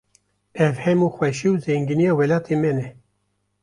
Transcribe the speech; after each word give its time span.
Ev 0.65 0.73
hemû 0.85 1.07
xweşî 1.15 1.47
û 1.53 1.53
zengîniya 1.65 2.13
welatê 2.19 2.55
me 2.61 2.71
ne. 2.77 2.87